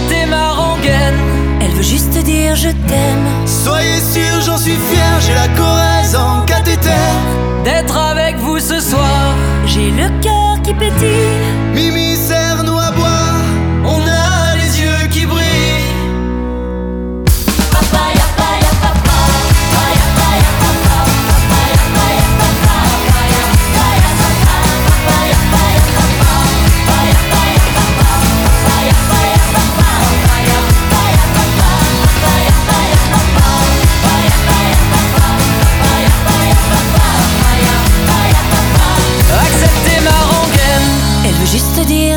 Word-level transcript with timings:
Acceptez 0.00 0.26
ma 0.26 0.52
rengaine. 0.52 1.18
Elle 1.60 1.72
veut 1.72 1.82
juste 1.82 2.16
dire 2.24 2.54
je 2.56 2.68
t'aime 2.68 3.26
Soyez 3.46 4.00
sûr, 4.00 4.40
j'en 4.44 4.56
suis 4.56 4.76
fier, 4.90 5.20
j'ai 5.20 5.34
la 5.34 5.48
Corrèze 5.48 6.16
en 6.16 6.44
cathéter. 6.46 6.90
D'être 7.64 7.96
avec 7.96 8.36
vous 8.36 8.58
ce 8.58 8.80
soir. 8.80 9.34
J'ai 9.66 9.90
le 9.90 10.08
cœur 10.22 10.60
qui 10.62 10.72
pétille 10.74 11.09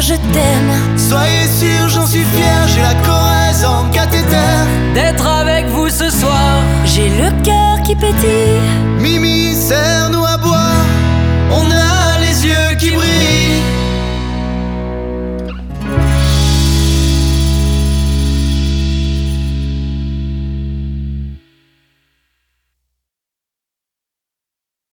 je 0.04 0.16
t'aime. 0.16 0.98
Soyez 0.98 1.48
sûr, 1.48 1.88
j'en 1.88 2.06
suis 2.06 2.26
fier, 2.36 2.68
j'ai 2.68 2.82
la 2.82 2.94
Corrèze 3.06 3.64
en 3.64 3.90
cathéter. 3.90 4.52
D'être 4.94 5.26
avec 5.26 5.68
vous 5.68 5.90
ce 5.90 6.10
soir, 6.10 6.62
j'ai 6.84 7.10
le 7.10 7.32
cœur 7.42 7.82
qui 7.86 7.96
pétille. 7.96 8.60
Mimi, 9.00 9.56
serre-nous 9.56 10.23